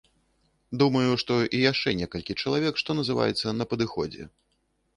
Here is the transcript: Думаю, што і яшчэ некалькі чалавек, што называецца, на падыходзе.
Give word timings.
Думаю, 0.81 1.11
што 1.23 1.33
і 1.59 1.59
яшчэ 1.71 1.93
некалькі 2.01 2.37
чалавек, 2.47 2.81
што 2.85 2.99
называецца, 3.03 3.47
на 3.61 3.71
падыходзе. 3.75 4.23